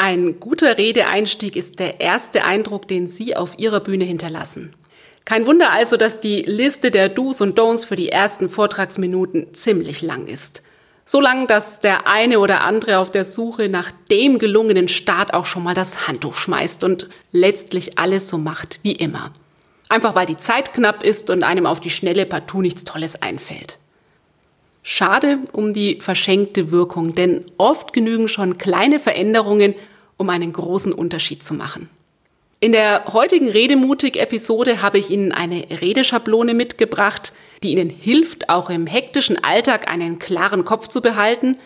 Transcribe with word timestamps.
Ein 0.00 0.38
guter 0.38 0.78
Redeeinstieg 0.78 1.56
ist 1.56 1.80
der 1.80 1.98
erste 1.98 2.44
Eindruck, 2.44 2.86
den 2.86 3.08
Sie 3.08 3.34
auf 3.34 3.58
Ihrer 3.58 3.80
Bühne 3.80 4.04
hinterlassen. 4.04 4.76
Kein 5.24 5.44
Wunder 5.44 5.72
also, 5.72 5.96
dass 5.96 6.20
die 6.20 6.42
Liste 6.42 6.92
der 6.92 7.08
Do's 7.08 7.40
und 7.40 7.58
Don'ts 7.58 7.84
für 7.84 7.96
die 7.96 8.10
ersten 8.10 8.48
Vortragsminuten 8.48 9.54
ziemlich 9.54 10.00
lang 10.00 10.28
ist. 10.28 10.62
So 11.04 11.20
lang, 11.20 11.48
dass 11.48 11.80
der 11.80 12.06
eine 12.06 12.38
oder 12.38 12.60
andere 12.60 13.00
auf 13.00 13.10
der 13.10 13.24
Suche 13.24 13.68
nach 13.68 13.90
dem 14.08 14.38
gelungenen 14.38 14.86
Start 14.86 15.34
auch 15.34 15.46
schon 15.46 15.64
mal 15.64 15.74
das 15.74 16.06
Handtuch 16.06 16.34
schmeißt 16.34 16.84
und 16.84 17.08
letztlich 17.32 17.98
alles 17.98 18.28
so 18.28 18.38
macht 18.38 18.78
wie 18.84 18.92
immer. 18.92 19.32
Einfach 19.88 20.14
weil 20.14 20.26
die 20.26 20.36
Zeit 20.36 20.74
knapp 20.74 21.02
ist 21.02 21.28
und 21.28 21.42
einem 21.42 21.66
auf 21.66 21.80
die 21.80 21.90
Schnelle 21.90 22.24
partout 22.24 22.62
nichts 22.62 22.84
Tolles 22.84 23.20
einfällt. 23.20 23.80
Schade 24.90 25.40
um 25.52 25.74
die 25.74 25.98
verschenkte 26.00 26.70
Wirkung, 26.70 27.14
denn 27.14 27.44
oft 27.58 27.92
genügen 27.92 28.26
schon 28.26 28.56
kleine 28.56 28.98
Veränderungen, 28.98 29.74
um 30.18 30.28
einen 30.28 30.52
großen 30.52 30.92
Unterschied 30.92 31.42
zu 31.42 31.54
machen. 31.54 31.88
In 32.60 32.72
der 32.72 33.04
heutigen 33.12 33.48
Redemutig-Episode 33.48 34.82
habe 34.82 34.98
ich 34.98 35.10
Ihnen 35.10 35.30
eine 35.32 35.64
Redeschablone 35.80 36.54
mitgebracht, 36.54 37.32
die 37.62 37.70
Ihnen 37.70 37.88
hilft, 37.88 38.48
auch 38.48 38.68
im 38.68 38.86
hektischen 38.86 39.42
Alltag 39.42 39.88
einen 39.88 40.18
klaren 40.18 40.64
Kopf 40.64 40.88
zu 40.88 41.00
behalten 41.00 41.56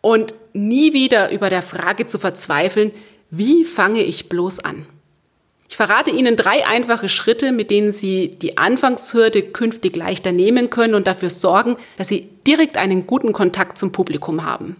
und 0.00 0.34
nie 0.54 0.94
wieder 0.94 1.30
über 1.30 1.50
der 1.50 1.62
Frage 1.62 2.06
zu 2.06 2.18
verzweifeln, 2.18 2.90
wie 3.30 3.64
fange 3.64 4.02
ich 4.02 4.28
bloß 4.28 4.60
an? 4.60 4.86
Ich 5.68 5.76
verrate 5.76 6.10
Ihnen 6.10 6.34
drei 6.36 6.66
einfache 6.66 7.08
Schritte, 7.08 7.52
mit 7.52 7.70
denen 7.70 7.92
Sie 7.92 8.28
die 8.28 8.58
Anfangshürde 8.58 9.42
künftig 9.42 9.94
leichter 9.94 10.32
nehmen 10.32 10.68
können 10.68 10.94
und 10.94 11.06
dafür 11.06 11.30
sorgen, 11.30 11.76
dass 11.96 12.08
Sie 12.08 12.28
direkt 12.46 12.76
einen 12.76 13.06
guten 13.06 13.32
Kontakt 13.32 13.78
zum 13.78 13.92
Publikum 13.92 14.44
haben, 14.44 14.76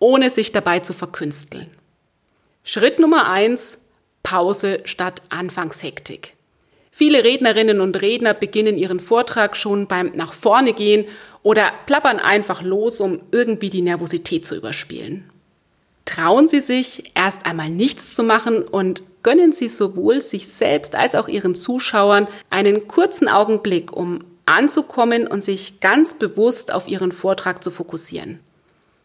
ohne 0.00 0.30
sich 0.30 0.50
dabei 0.50 0.80
zu 0.80 0.92
verkünsteln. 0.92 1.68
Schritt 2.66 2.98
Nummer 2.98 3.28
eins, 3.28 3.78
Pause 4.22 4.80
statt 4.84 5.20
Anfangshektik. 5.28 6.32
Viele 6.90 7.22
Rednerinnen 7.22 7.82
und 7.82 8.00
Redner 8.00 8.32
beginnen 8.32 8.78
ihren 8.78 9.00
Vortrag 9.00 9.54
schon 9.54 9.86
beim 9.86 10.12
nach 10.14 10.32
vorne 10.32 10.72
gehen 10.72 11.04
oder 11.42 11.70
plappern 11.84 12.18
einfach 12.18 12.62
los, 12.62 13.02
um 13.02 13.20
irgendwie 13.32 13.68
die 13.68 13.82
Nervosität 13.82 14.46
zu 14.46 14.56
überspielen. 14.56 15.28
Trauen 16.06 16.48
Sie 16.48 16.60
sich, 16.60 17.12
erst 17.14 17.44
einmal 17.44 17.68
nichts 17.68 18.14
zu 18.14 18.22
machen 18.22 18.62
und 18.62 19.02
gönnen 19.22 19.52
Sie 19.52 19.68
sowohl 19.68 20.22
sich 20.22 20.48
selbst 20.48 20.94
als 20.94 21.14
auch 21.14 21.28
Ihren 21.28 21.54
Zuschauern 21.54 22.28
einen 22.48 22.88
kurzen 22.88 23.28
Augenblick, 23.28 23.92
um 23.92 24.20
anzukommen 24.46 25.26
und 25.26 25.44
sich 25.44 25.80
ganz 25.80 26.14
bewusst 26.18 26.72
auf 26.72 26.88
Ihren 26.88 27.12
Vortrag 27.12 27.62
zu 27.62 27.70
fokussieren. 27.70 28.40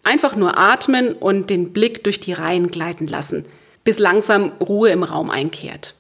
Einfach 0.10 0.36
nur 0.36 0.58
atmen 0.58 1.14
und 1.14 1.52
den 1.52 1.72
Blick 1.72 2.04
durch 2.04 2.20
die 2.20 2.34
Reihen 2.34 2.72
gleiten 2.72 3.06
lassen, 3.06 3.46
bis 3.84 4.00
langsam 4.00 4.54
Ruhe 4.60 4.90
im 4.90 5.04
Raum 5.04 5.30
einkehrt. 5.30 5.94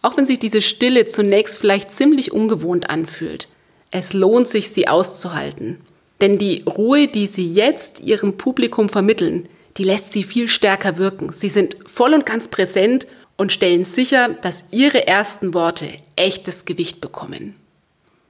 Auch 0.00 0.16
wenn 0.16 0.24
sich 0.24 0.38
diese 0.38 0.62
Stille 0.62 1.04
zunächst 1.04 1.58
vielleicht 1.58 1.90
ziemlich 1.90 2.32
ungewohnt 2.32 2.88
anfühlt, 2.88 3.48
es 3.90 4.14
lohnt 4.14 4.48
sich, 4.48 4.70
sie 4.70 4.88
auszuhalten. 4.88 5.76
Denn 6.22 6.38
die 6.38 6.62
Ruhe, 6.62 7.06
die 7.06 7.26
Sie 7.26 7.46
jetzt 7.46 8.00
Ihrem 8.00 8.38
Publikum 8.38 8.88
vermitteln, 8.88 9.46
die 9.76 9.84
lässt 9.84 10.12
Sie 10.12 10.22
viel 10.22 10.48
stärker 10.48 10.96
wirken. 10.96 11.30
Sie 11.30 11.50
sind 11.50 11.76
voll 11.84 12.14
und 12.14 12.24
ganz 12.24 12.48
präsent 12.48 13.06
und 13.36 13.52
stellen 13.52 13.84
sicher, 13.84 14.30
dass 14.40 14.64
Ihre 14.70 15.06
ersten 15.06 15.52
Worte 15.52 15.88
echtes 16.16 16.64
Gewicht 16.64 17.02
bekommen. 17.02 17.56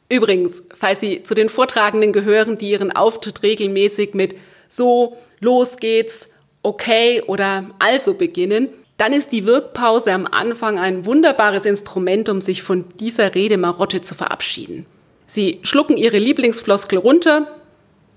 Übrigens, 0.09 0.65
falls 0.77 0.99
Sie 0.99 1.23
zu 1.23 1.37
den 1.37 1.49
Vortragenden 1.49 2.13
gehören, 2.13 2.59
die 2.59 2.71
ihren 2.71 2.91
Auftritt 2.91 3.45
regelmäßig 3.45 4.15
mit 4.15 4.35
so, 4.77 5.17
los 5.41 5.77
geht's, 5.79 6.31
okay 6.62 7.23
oder 7.27 7.67
also 7.79 8.15
beginnen, 8.15 8.69
dann 8.97 9.12
ist 9.12 9.33
die 9.33 9.45
Wirkpause 9.45 10.12
am 10.12 10.27
Anfang 10.27 10.79
ein 10.79 11.05
wunderbares 11.05 11.65
Instrument, 11.65 12.29
um 12.29 12.41
sich 12.41 12.62
von 12.62 12.85
dieser 13.01 13.35
Redemarotte 13.35 14.01
zu 14.01 14.15
verabschieden. 14.15 14.87
Sie 15.27 15.61
schlucken 15.62 15.97
Ihre 15.97 16.19
Lieblingsfloskel 16.19 16.99
runter, 16.99 17.49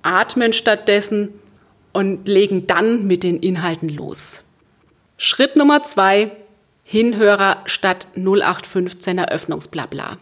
atmen 0.03 0.53
stattdessen 0.53 1.33
und 1.93 2.27
legen 2.27 2.67
dann 2.67 3.07
mit 3.07 3.23
den 3.23 3.37
Inhalten 3.37 3.89
los. 3.89 4.43
Schritt 5.17 5.55
Nummer 5.55 5.81
zwei, 5.81 6.31
Hinhörer 6.83 7.63
statt 7.65 8.07
0815 8.15 9.17
Eröffnungsblabla. 9.17 10.17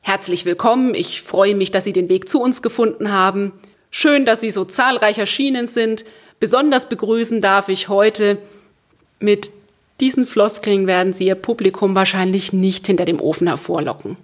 Herzlich 0.00 0.44
willkommen, 0.44 0.94
ich 0.94 1.22
freue 1.22 1.54
mich, 1.54 1.70
dass 1.70 1.84
Sie 1.84 1.92
den 1.92 2.08
Weg 2.08 2.28
zu 2.28 2.42
uns 2.42 2.60
gefunden 2.60 3.12
haben. 3.12 3.52
Schön, 3.92 4.24
dass 4.24 4.40
Sie 4.40 4.50
so 4.50 4.64
zahlreich 4.64 5.18
erschienen 5.18 5.68
sind. 5.68 6.04
Besonders 6.40 6.88
begrüßen 6.88 7.40
darf 7.40 7.68
ich 7.68 7.88
heute 7.88 8.38
mit 9.20 9.50
diesen 10.00 10.26
Floskeln 10.26 10.88
werden 10.88 11.12
Sie 11.12 11.26
Ihr 11.26 11.36
Publikum 11.36 11.94
wahrscheinlich 11.94 12.52
nicht 12.52 12.86
hinter 12.88 13.04
dem 13.04 13.20
Ofen 13.20 13.46
hervorlocken. 13.46 14.16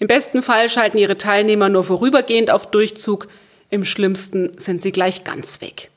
Im 0.00 0.08
besten 0.08 0.42
Fall 0.42 0.68
schalten 0.68 0.98
Ihre 0.98 1.18
Teilnehmer 1.18 1.68
nur 1.68 1.84
vorübergehend 1.84 2.50
auf 2.50 2.70
Durchzug, 2.70 3.28
im 3.68 3.84
schlimmsten 3.84 4.58
sind 4.58 4.80
sie 4.80 4.90
gleich 4.90 5.22
ganz 5.22 5.60
weg. 5.60 5.90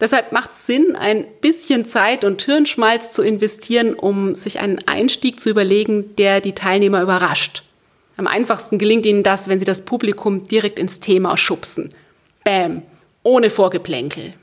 Deshalb 0.00 0.32
macht 0.32 0.50
es 0.50 0.66
Sinn, 0.66 0.96
ein 0.96 1.26
bisschen 1.40 1.84
Zeit 1.84 2.24
und 2.24 2.42
Hirnschmalz 2.42 3.12
zu 3.12 3.22
investieren, 3.22 3.94
um 3.94 4.34
sich 4.34 4.58
einen 4.58 4.80
Einstieg 4.88 5.38
zu 5.38 5.50
überlegen, 5.50 6.16
der 6.16 6.40
die 6.40 6.54
Teilnehmer 6.54 7.00
überrascht. 7.02 7.62
Am 8.16 8.26
einfachsten 8.26 8.78
gelingt 8.78 9.06
Ihnen 9.06 9.22
das, 9.22 9.46
wenn 9.48 9.60
Sie 9.60 9.64
das 9.64 9.84
Publikum 9.84 10.48
direkt 10.48 10.80
ins 10.80 10.98
Thema 10.98 11.36
schubsen. 11.36 11.94
Bäm, 12.44 12.82
ohne 13.22 13.50
Vorgeplänkel. 13.50 14.34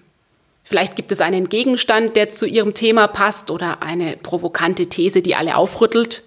Vielleicht 0.64 0.96
gibt 0.96 1.12
es 1.12 1.22
einen 1.22 1.50
Gegenstand, 1.50 2.16
der 2.16 2.30
zu 2.30 2.46
Ihrem 2.46 2.74
Thema 2.74 3.08
passt 3.08 3.50
oder 3.50 3.82
eine 3.82 4.18
provokante 4.18 4.88
These, 4.88 5.22
die 5.22 5.36
alle 5.36 5.56
aufrüttelt. 5.56 6.24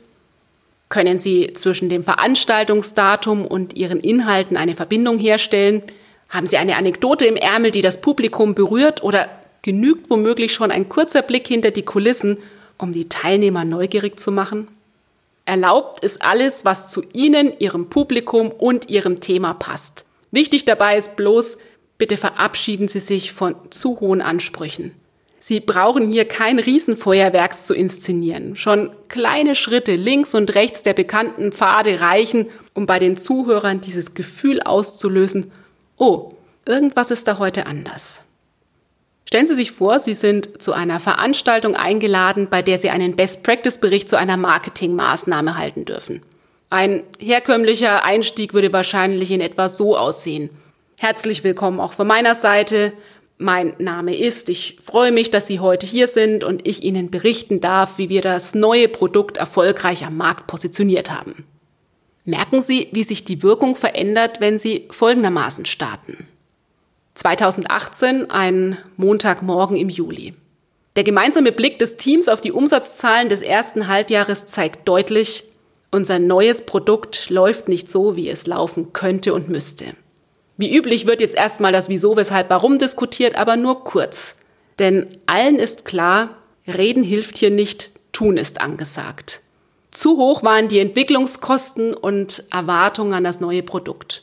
Können 0.88 1.19
Sie 1.19 1.53
zwischen 1.53 1.88
dem 1.88 2.05
Veranstaltungsdatum 2.05 3.47
und 3.47 3.77
Ihren 3.77 4.00
Inhalten 4.00 4.56
eine 4.56 4.75
Verbindung 4.75 5.19
herstellen? 5.19 5.83
Haben 6.28 6.47
Sie 6.47 6.56
eine 6.56 6.77
Anekdote 6.77 7.25
im 7.25 7.37
Ärmel, 7.37 7.71
die 7.71 7.83
das 7.83 8.00
Publikum 8.00 8.54
berührt 8.54 9.03
oder 9.03 9.28
genügt 9.62 10.10
womöglich 10.10 10.53
schon 10.53 10.71
ein 10.71 10.89
kurzer 10.89 11.22
Blick 11.22 11.47
hinter 11.47 11.71
die 11.71 11.84
Kulissen, 11.84 12.39
um 12.78 12.93
die 12.93 13.09
Teilnehmer 13.09 13.65
neugierig 13.65 14.19
zu 14.19 14.33
machen? 14.33 14.69
Erlaubt 15.44 16.04
ist 16.04 16.22
alles, 16.22 16.65
was 16.65 16.89
zu 16.89 17.03
Ihnen, 17.12 17.53
Ihrem 17.59 17.89
Publikum 17.89 18.50
und 18.50 18.91
Ihrem 18.91 19.21
Thema 19.21 19.54
passt. 19.54 20.04
Wichtig 20.32 20.65
dabei 20.65 20.97
ist 20.97 21.15
bloß, 21.15 21.59
bitte 21.98 22.16
verabschieden 22.16 22.88
Sie 22.88 23.00
sich 23.00 23.32
von 23.32 23.54
zu 23.70 24.00
hohen 24.00 24.22
Ansprüchen. 24.22 24.93
Sie 25.38 25.60
brauchen 25.60 26.10
hier 26.10 26.25
kein 26.25 26.59
Riesenfeuerwerks 26.59 27.66
zu 27.66 27.75
inszenieren. 27.75 28.56
Schon 28.56 28.91
kleine 29.09 29.54
Schritte 29.54 29.94
links 29.94 30.34
und 30.34 30.54
rechts 30.54 30.82
der 30.82 30.94
bekannten 30.94 31.53
Pfade 31.53 32.00
reichen, 32.00 32.47
um 32.75 32.87
bei 32.87 32.98
den 32.98 33.16
Zuhörern 33.16 33.81
dieses 33.81 34.15
Gefühl 34.15 34.62
auszulösen, 34.62 35.53
oh, 35.97 36.31
irgendwas 36.65 37.10
ist 37.10 37.28
da 37.28 37.38
heute 37.38 37.66
anders. 37.66 38.22
Stellen 39.28 39.47
Sie 39.47 39.54
sich 39.54 39.72
vor, 39.72 39.98
Sie 39.98 40.15
sind 40.15 40.62
zu 40.62 40.72
einer 40.72 41.00
Veranstaltung 41.00 41.75
eingeladen, 41.75 42.48
bei 42.48 42.62
der 42.62 42.78
Sie 42.78 42.91
einen 42.91 43.16
Best-Practice-Bericht 43.16 44.09
zu 44.09 44.16
einer 44.16 44.36
Marketingmaßnahme 44.36 45.59
halten 45.59 45.84
dürfen. 45.84 46.22
Ein 46.72 47.03
herkömmlicher 47.19 48.03
Einstieg 48.03 48.54
würde 48.54 48.72
wahrscheinlich 48.72 49.30
in 49.30 49.42
etwa 49.42 49.69
so 49.69 49.95
aussehen. 49.95 50.48
Herzlich 50.98 51.45
willkommen 51.45 51.78
auch 51.78 51.92
von 51.92 52.07
meiner 52.07 52.34
Seite. 52.34 52.95
Mein 53.36 53.74
Name 53.77 54.16
ist, 54.16 54.48
ich 54.48 54.78
freue 54.80 55.13
mich, 55.13 55.30
dass 55.30 55.47
Sie 55.47 55.60
heute 55.60 55.84
hier 55.84 56.09
sind 56.09 56.45
und 56.45 56.66
ich 56.66 56.83
Ihnen 56.83 57.10
berichten 57.10 57.60
darf, 57.60 57.98
wie 57.98 58.09
wir 58.09 58.22
das 58.22 58.54
neue 58.54 58.89
Produkt 58.89 59.36
erfolgreich 59.36 60.07
am 60.07 60.16
Markt 60.16 60.47
positioniert 60.47 61.13
haben. 61.13 61.45
Merken 62.24 62.63
Sie, 62.63 62.89
wie 62.92 63.04
sich 63.04 63.27
die 63.27 63.42
Wirkung 63.42 63.77
verändert, 63.77 64.41
wenn 64.41 64.59
Sie 64.59 64.89
folgendermaßen 64.91 65.66
starten. 65.66 66.27
2018, 67.16 68.30
ein 68.30 68.78
Montagmorgen 68.97 69.77
im 69.77 69.91
Juli. 69.91 70.33
Der 70.97 71.04
gemeinsame 71.04 71.53
Blick 71.53 71.78
des 71.78 71.98
Teams 71.98 72.28
auf 72.28 72.41
die 72.41 72.53
Umsatzzahlen 72.53 73.28
des 73.28 73.42
ersten 73.42 73.89
Halbjahres 73.89 74.47
zeigt 74.47 74.89
deutlich, 74.89 75.52
unser 75.92 76.18
neues 76.18 76.66
Produkt 76.66 77.30
läuft 77.30 77.68
nicht 77.68 77.89
so, 77.89 78.16
wie 78.16 78.28
es 78.28 78.47
laufen 78.47 78.92
könnte 78.92 79.34
und 79.34 79.48
müsste. 79.48 79.94
Wie 80.56 80.74
üblich 80.74 81.06
wird 81.06 81.21
jetzt 81.21 81.36
erstmal 81.36 81.71
das 81.71 81.89
Wieso, 81.89 82.16
Weshalb, 82.16 82.50
Warum 82.50 82.78
diskutiert, 82.78 83.36
aber 83.36 83.56
nur 83.56 83.84
kurz. 83.84 84.36
Denn 84.78 85.06
allen 85.27 85.56
ist 85.56 85.84
klar, 85.84 86.36
Reden 86.66 87.04
hilft 87.04 87.39
hier 87.39 87.50
nicht, 87.50 87.91
Tun 88.12 88.36
ist 88.36 88.60
angesagt. 88.60 89.41
Zu 89.91 90.16
hoch 90.16 90.42
waren 90.42 90.68
die 90.68 90.80
Entwicklungskosten 90.80 91.92
und 91.92 92.44
Erwartungen 92.50 93.12
an 93.12 93.24
das 93.24 93.41
neue 93.41 93.62
Produkt. 93.62 94.22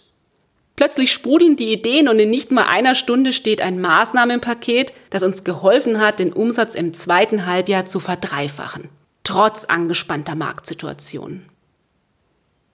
Plötzlich 0.75 1.11
sprudeln 1.11 1.55
die 1.55 1.71
Ideen 1.71 2.07
und 2.07 2.17
in 2.19 2.29
nicht 2.29 2.51
mal 2.51 2.65
einer 2.65 2.95
Stunde 2.95 3.33
steht 3.33 3.61
ein 3.61 3.81
Maßnahmenpaket, 3.81 4.93
das 5.09 5.23
uns 5.23 5.43
geholfen 5.43 5.99
hat, 5.99 6.19
den 6.19 6.33
Umsatz 6.33 6.73
im 6.73 6.93
zweiten 6.93 7.45
Halbjahr 7.45 7.85
zu 7.85 7.99
verdreifachen. 7.99 8.87
Trotz 9.23 9.65
angespannter 9.65 10.35
Marktsituation. 10.35 11.43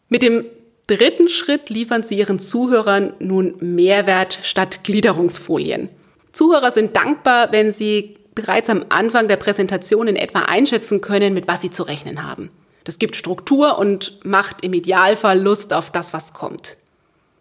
Mit 0.09 0.21
dem 0.21 0.45
dritten 0.87 1.29
Schritt 1.29 1.69
liefern 1.69 2.03
Sie 2.03 2.17
Ihren 2.17 2.39
Zuhörern 2.39 3.13
nun 3.19 3.55
Mehrwert 3.59 4.39
statt 4.43 4.83
Gliederungsfolien. 4.83 5.89
Zuhörer 6.31 6.71
sind 6.71 6.95
dankbar, 6.95 7.51
wenn 7.51 7.71
sie 7.71 8.17
bereits 8.35 8.69
am 8.69 8.85
Anfang 8.89 9.27
der 9.27 9.37
Präsentation 9.37 10.07
in 10.07 10.17
etwa 10.17 10.41
einschätzen 10.41 11.01
können, 11.01 11.33
mit 11.33 11.47
was 11.47 11.61
sie 11.61 11.71
zu 11.71 11.83
rechnen 11.83 12.29
haben. 12.29 12.51
Das 12.83 12.99
gibt 12.99 13.15
Struktur 13.15 13.79
und 13.79 14.19
macht 14.23 14.63
im 14.63 14.73
Idealfall 14.73 15.39
Lust 15.39 15.73
auf 15.73 15.89
das, 15.89 16.13
was 16.13 16.33
kommt. 16.33 16.77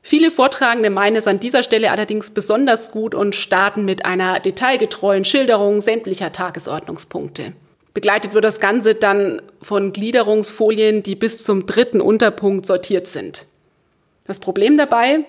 Viele 0.01 0.31
Vortragende 0.31 0.91
meinen 0.91 1.17
es 1.17 1.27
an 1.27 1.41
dieser 1.41 1.63
Stelle 1.63 1.91
allerdings 1.91 2.31
besonders 2.31 2.93
gut 2.93 3.15
und 3.15 3.35
starten 3.35 3.85
mit 3.85 4.05
einer 4.05 4.39
detailgetreuen 4.39 5.25
Schilderung 5.25 5.81
sämtlicher 5.81 6.31
Tagesordnungspunkte. 6.31 7.53
Begleitet 7.95 8.35
wird 8.35 8.45
das 8.45 8.61
Ganze 8.61 8.97
dann 8.97 9.41
von 9.63 9.93
Gliederungsfolien, 9.93 11.03
die 11.05 11.15
bis 11.15 11.45
zum 11.45 11.67
dritten 11.67 12.01
Unterpunkt 12.01 12.67
sortiert 12.67 13.07
sind. 13.07 13.47
Das 14.27 14.41
Problem 14.41 14.77
dabei, 14.77 15.25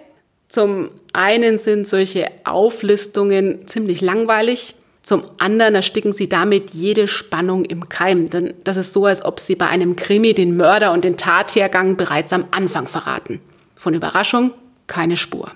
zum 0.49 0.89
einen 1.13 1.57
sind 1.57 1.87
solche 1.87 2.27
Auflistungen 2.43 3.67
ziemlich 3.67 4.01
langweilig, 4.01 4.75
zum 5.05 5.21
anderen 5.37 5.75
ersticken 5.75 6.13
sie 6.13 6.27
damit 6.27 6.71
jede 6.71 7.07
Spannung 7.07 7.63
im 7.63 7.87
Keim, 7.89 8.27
denn 8.27 8.55
das 8.63 8.75
ist 8.75 8.91
so, 8.91 9.05
als 9.05 9.23
ob 9.23 9.39
sie 9.39 9.53
bei 9.53 9.67
einem 9.67 9.95
Krimi 9.95 10.33
den 10.33 10.57
Mörder 10.57 10.93
und 10.93 11.03
den 11.05 11.15
Tathergang 11.15 11.95
bereits 11.95 12.33
am 12.33 12.45
Anfang 12.49 12.87
verraten. 12.87 13.39
Von 13.75 13.93
Überraschung 13.93 14.51
keine 14.87 15.15
Spur. 15.15 15.51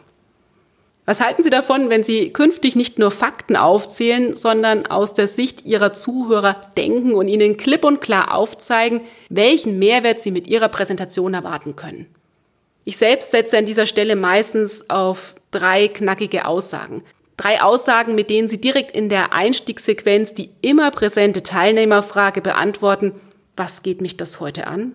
Was 1.10 1.22
halten 1.22 1.42
Sie 1.42 1.50
davon, 1.50 1.90
wenn 1.90 2.04
Sie 2.04 2.30
künftig 2.30 2.76
nicht 2.76 3.00
nur 3.00 3.10
Fakten 3.10 3.56
aufzählen, 3.56 4.36
sondern 4.36 4.86
aus 4.86 5.16
der 5.16 5.26
Sicht 5.26 5.66
Ihrer 5.66 5.92
Zuhörer 5.92 6.62
denken 6.78 7.16
und 7.16 7.28
ihnen 7.28 7.58
klipp 7.58 7.84
und 7.84 8.00
klar 8.00 8.32
aufzeigen, 8.32 9.02
welchen 9.28 9.80
Mehrwert 9.80 10.20
Sie 10.20 10.30
mit 10.30 10.46
Ihrer 10.46 10.68
Präsentation 10.68 11.34
erwarten 11.34 11.76
können? 11.76 12.06
Ich 12.84 12.98
selbst 12.98 13.32
setze 13.32 13.58
an 13.58 13.66
dieser 13.66 13.88
Stelle 13.88 14.16
meistens 14.16 14.88
auf 14.92 15.34
drei 15.50 15.88
knackige 15.88 16.46
Aussagen. 16.46 17.04
Drei 17.38 17.60
Aussagen, 17.60 18.14
mit 18.14 18.30
denen 18.30 18.48
Sie 18.48 18.62
direkt 18.62 18.92
in 18.92 19.10
der 19.10 19.34
Einstiegssequenz 19.34 20.36
die 20.36 20.52
immer 20.62 20.92
präsente 20.92 21.42
Teilnehmerfrage 21.42 22.42
beantworten, 22.42 23.14
was 23.56 23.82
geht 23.82 24.02
mich 24.02 24.16
das 24.16 24.40
heute 24.40 24.68
an? 24.68 24.94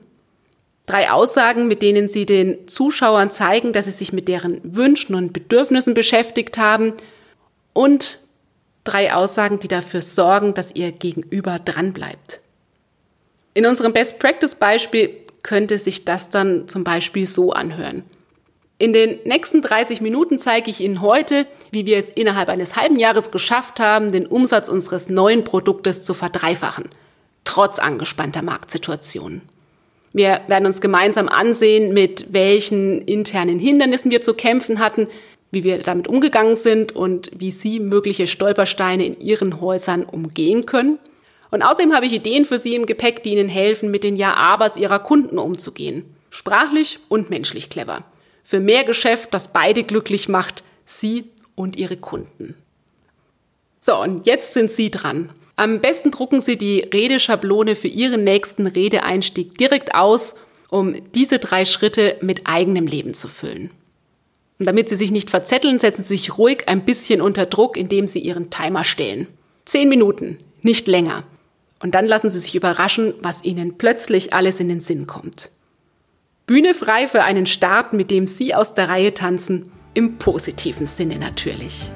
Drei 0.86 1.10
Aussagen, 1.10 1.66
mit 1.66 1.80
denen 1.80 2.08
Sie 2.08 2.26
den 2.26 2.68
Zuschauern 2.68 3.30
zeigen, 3.30 3.72
dass 3.72 3.86
Sie 3.86 3.90
sich 3.90 4.12
mit 4.12 4.28
deren 4.28 4.60
Wünschen 4.62 5.14
und 5.14 5.32
Bedürfnissen 5.32 5.94
beschäftigt 5.94 6.58
haben. 6.58 6.92
Und 7.72 8.20
drei 8.84 9.14
Aussagen, 9.14 9.60
die 9.60 9.68
dafür 9.68 10.02
sorgen, 10.02 10.52
dass 10.52 10.74
Ihr 10.74 10.92
Gegenüber 10.92 11.58
dranbleibt. 11.58 12.40
In 13.54 13.64
unserem 13.66 13.92
Best 13.92 14.18
Practice 14.18 14.56
Beispiel 14.56 15.16
könnte 15.42 15.78
sich 15.78 16.04
das 16.04 16.28
dann 16.28 16.68
zum 16.68 16.84
Beispiel 16.84 17.26
so 17.26 17.52
anhören. 17.52 18.02
In 18.76 18.92
den 18.92 19.20
nächsten 19.24 19.62
30 19.62 20.00
Minuten 20.00 20.38
zeige 20.38 20.68
ich 20.68 20.80
Ihnen 20.80 21.00
heute, 21.00 21.46
wie 21.70 21.86
wir 21.86 21.96
es 21.96 22.10
innerhalb 22.10 22.48
eines 22.48 22.76
halben 22.76 22.98
Jahres 22.98 23.30
geschafft 23.30 23.80
haben, 23.80 24.12
den 24.12 24.26
Umsatz 24.26 24.68
unseres 24.68 25.08
neuen 25.08 25.44
Produktes 25.44 26.02
zu 26.02 26.12
verdreifachen, 26.12 26.90
trotz 27.44 27.78
angespannter 27.78 28.42
Marktsituationen. 28.42 29.42
Wir 30.14 30.40
werden 30.46 30.64
uns 30.64 30.80
gemeinsam 30.80 31.28
ansehen, 31.28 31.92
mit 31.92 32.32
welchen 32.32 33.02
internen 33.02 33.58
Hindernissen 33.58 34.10
wir 34.10 34.22
zu 34.22 34.32
kämpfen 34.32 34.78
hatten, 34.78 35.08
wie 35.50 35.62
wir 35.62 35.78
damit 35.78 36.08
umgegangen 36.08 36.56
sind 36.56 36.92
und 36.92 37.30
wie 37.36 37.50
Sie 37.50 37.80
mögliche 37.80 38.26
Stolpersteine 38.26 39.04
in 39.04 39.20
Ihren 39.20 39.60
Häusern 39.60 40.04
umgehen 40.04 40.64
können. 40.64 40.98
Und 41.50 41.62
außerdem 41.62 41.92
habe 41.92 42.06
ich 42.06 42.14
Ideen 42.14 42.46
für 42.46 42.56
Sie 42.56 42.74
im 42.74 42.86
Gepäck, 42.86 43.22
die 43.22 43.32
Ihnen 43.32 43.50
helfen, 43.50 43.90
mit 43.90 44.04
den 44.04 44.16
Ja-Abers 44.16 44.78
Ihrer 44.78 45.00
Kunden 45.00 45.36
umzugehen. 45.36 46.04
Sprachlich 46.30 47.00
und 47.10 47.28
menschlich 47.28 47.68
clever 47.68 48.04
für 48.44 48.60
mehr 48.60 48.84
Geschäft, 48.84 49.34
das 49.34 49.52
beide 49.52 49.82
glücklich 49.82 50.28
macht, 50.28 50.62
Sie 50.84 51.24
und 51.56 51.76
Ihre 51.76 51.96
Kunden. 51.96 52.54
So, 53.80 54.00
und 54.00 54.26
jetzt 54.26 54.54
sind 54.54 54.70
Sie 54.70 54.90
dran. 54.90 55.32
Am 55.56 55.80
besten 55.80 56.10
drucken 56.10 56.40
Sie 56.40 56.56
die 56.56 56.80
Redeschablone 56.80 57.76
für 57.76 57.88
Ihren 57.88 58.24
nächsten 58.24 58.66
Redeeinstieg 58.66 59.56
direkt 59.56 59.94
aus, 59.94 60.34
um 60.68 60.96
diese 61.12 61.38
drei 61.38 61.64
Schritte 61.64 62.16
mit 62.20 62.42
eigenem 62.46 62.86
Leben 62.86 63.14
zu 63.14 63.28
füllen. 63.28 63.70
Und 64.58 64.66
damit 64.66 64.88
Sie 64.88 64.96
sich 64.96 65.10
nicht 65.10 65.30
verzetteln, 65.30 65.78
setzen 65.78 66.02
Sie 66.02 66.16
sich 66.16 66.38
ruhig 66.38 66.68
ein 66.68 66.84
bisschen 66.84 67.20
unter 67.20 67.46
Druck, 67.46 67.76
indem 67.76 68.06
Sie 68.06 68.20
Ihren 68.20 68.50
Timer 68.50 68.82
stellen. 68.82 69.28
Zehn 69.64 69.88
Minuten, 69.88 70.38
nicht 70.62 70.88
länger. 70.88 71.24
Und 71.80 71.94
dann 71.94 72.06
lassen 72.06 72.30
Sie 72.30 72.38
sich 72.38 72.54
überraschen, 72.54 73.14
was 73.20 73.44
Ihnen 73.44 73.78
plötzlich 73.78 74.32
alles 74.32 74.58
in 74.58 74.68
den 74.68 74.80
Sinn 74.80 75.06
kommt. 75.06 75.50
Bühne 76.46 76.74
frei 76.74 77.06
für 77.06 77.22
einen 77.22 77.46
Start, 77.46 77.92
mit 77.92 78.10
dem 78.10 78.26
Sie 78.26 78.54
aus 78.54 78.74
der 78.74 78.88
Reihe 78.88 79.14
tanzen, 79.14 79.72
im 79.94 80.18
positiven 80.18 80.86
Sinne 80.86 81.18
natürlich. 81.18 81.90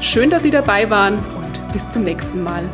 Schön, 0.03 0.29
dass 0.29 0.43
Sie 0.43 0.51
dabei 0.51 0.91
waren 0.91 1.15
und 1.15 1.73
bis 1.73 1.89
zum 1.89 2.05
nächsten 2.05 2.43
Mal. 2.43 2.69